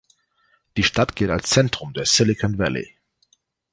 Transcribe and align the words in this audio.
Die 0.77 0.83
Stadt 0.83 1.15
gilt 1.15 1.29
als 1.29 1.51
Zentrum 1.51 1.93
des 1.93 2.15
Silicon 2.17 2.57
Valley. 2.57 2.97